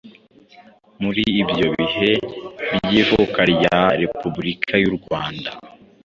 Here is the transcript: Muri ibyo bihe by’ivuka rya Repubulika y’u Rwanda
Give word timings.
Muri 1.03 1.23
ibyo 1.41 1.67
bihe 1.77 2.11
by’ivuka 2.83 3.41
rya 3.53 3.79
Repubulika 4.01 4.73
y’u 4.83 4.93
Rwanda 4.97 5.49